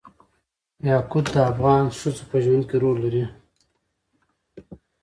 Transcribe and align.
یاقوت 0.89 1.25
د 1.35 1.37
افغان 1.51 1.85
ښځو 1.99 2.23
په 2.29 2.37
ژوند 2.43 2.63
کې 2.69 2.77
رول 2.83 2.97
لري. 3.05 3.25